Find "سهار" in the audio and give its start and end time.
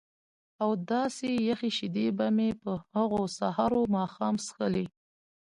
3.37-3.71